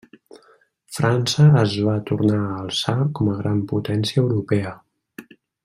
[0.97, 4.77] França es va tornar a alçar com a gran potència europea.